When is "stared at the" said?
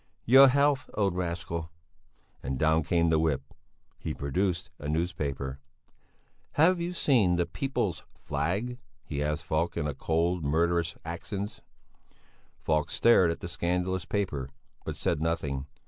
12.89-13.47